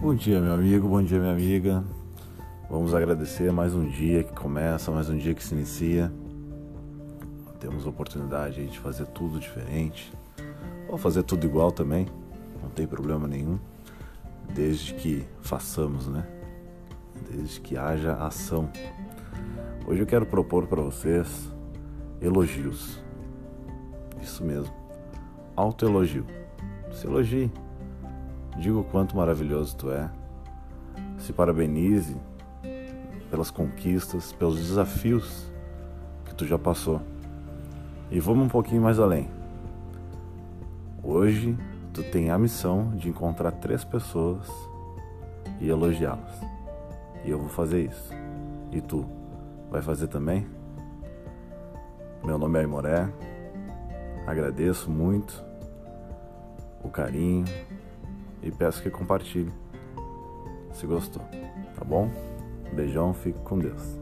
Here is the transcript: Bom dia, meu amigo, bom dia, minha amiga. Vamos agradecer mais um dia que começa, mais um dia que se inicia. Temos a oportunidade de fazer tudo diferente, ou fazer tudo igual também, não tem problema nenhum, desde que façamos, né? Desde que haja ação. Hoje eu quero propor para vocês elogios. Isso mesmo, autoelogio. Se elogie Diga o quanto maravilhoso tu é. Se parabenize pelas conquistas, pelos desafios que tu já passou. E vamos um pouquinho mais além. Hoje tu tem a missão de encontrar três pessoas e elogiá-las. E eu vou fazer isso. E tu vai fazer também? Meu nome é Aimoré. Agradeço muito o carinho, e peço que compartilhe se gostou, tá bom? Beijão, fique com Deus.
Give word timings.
Bom 0.00 0.14
dia, 0.14 0.40
meu 0.40 0.54
amigo, 0.54 0.88
bom 0.88 1.02
dia, 1.02 1.18
minha 1.18 1.30
amiga. 1.30 1.84
Vamos 2.70 2.94
agradecer 2.94 3.52
mais 3.52 3.74
um 3.74 3.86
dia 3.86 4.24
que 4.24 4.32
começa, 4.32 4.90
mais 4.90 5.10
um 5.10 5.18
dia 5.18 5.34
que 5.34 5.44
se 5.44 5.54
inicia. 5.54 6.10
Temos 7.60 7.84
a 7.84 7.90
oportunidade 7.90 8.66
de 8.66 8.78
fazer 8.78 9.04
tudo 9.08 9.38
diferente, 9.38 10.10
ou 10.88 10.96
fazer 10.96 11.22
tudo 11.22 11.44
igual 11.44 11.70
também, 11.70 12.06
não 12.62 12.70
tem 12.70 12.86
problema 12.86 13.28
nenhum, 13.28 13.58
desde 14.54 14.94
que 14.94 15.22
façamos, 15.42 16.08
né? 16.08 16.26
Desde 17.30 17.60
que 17.60 17.76
haja 17.76 18.14
ação. 18.14 18.70
Hoje 19.86 20.00
eu 20.00 20.06
quero 20.06 20.24
propor 20.24 20.66
para 20.66 20.80
vocês 20.80 21.52
elogios. 22.22 22.98
Isso 24.22 24.42
mesmo, 24.42 24.72
autoelogio. 25.54 26.24
Se 26.90 27.06
elogie 27.06 27.52
Diga 28.60 28.76
o 28.76 28.84
quanto 28.84 29.16
maravilhoso 29.16 29.74
tu 29.74 29.90
é. 29.90 30.10
Se 31.16 31.32
parabenize 31.32 32.14
pelas 33.30 33.50
conquistas, 33.50 34.34
pelos 34.34 34.58
desafios 34.58 35.50
que 36.26 36.34
tu 36.34 36.46
já 36.46 36.58
passou. 36.58 37.00
E 38.10 38.20
vamos 38.20 38.44
um 38.44 38.48
pouquinho 38.50 38.82
mais 38.82 38.98
além. 38.98 39.30
Hoje 41.02 41.56
tu 41.94 42.02
tem 42.02 42.30
a 42.30 42.38
missão 42.38 42.94
de 42.96 43.08
encontrar 43.08 43.52
três 43.52 43.82
pessoas 43.82 44.46
e 45.58 45.70
elogiá-las. 45.70 46.42
E 47.24 47.30
eu 47.30 47.38
vou 47.38 47.48
fazer 47.48 47.86
isso. 47.86 48.12
E 48.70 48.82
tu 48.82 49.06
vai 49.70 49.80
fazer 49.80 50.08
também? 50.08 50.46
Meu 52.22 52.36
nome 52.36 52.58
é 52.58 52.60
Aimoré. 52.60 53.08
Agradeço 54.26 54.90
muito 54.90 55.42
o 56.84 56.90
carinho, 56.90 57.46
e 58.42 58.50
peço 58.50 58.82
que 58.82 58.90
compartilhe 58.90 59.52
se 60.72 60.86
gostou, 60.86 61.22
tá 61.76 61.84
bom? 61.84 62.10
Beijão, 62.72 63.12
fique 63.12 63.38
com 63.40 63.58
Deus. 63.58 63.98